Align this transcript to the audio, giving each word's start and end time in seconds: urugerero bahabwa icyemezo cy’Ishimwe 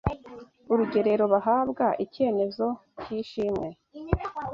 urugerero 0.71 1.25
bahabwa 1.33 1.85
icyemezo 2.03 2.65
cy’Ishimwe 2.99 3.67